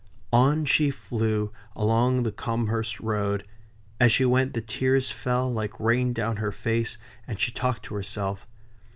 [0.33, 3.45] On she flew along the Combehurst road.
[3.99, 7.93] As she went, the tears fell like rain down her face, and she talked to
[7.93, 8.47] herself.